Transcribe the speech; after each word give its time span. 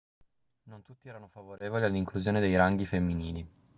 non 0.63 0.81
tutti 0.81 1.09
erano 1.09 1.27
favorevoli 1.27 1.83
all'inclusione 1.83 2.39
dei 2.39 2.55
ranghi 2.55 2.87
femminili 2.87 3.47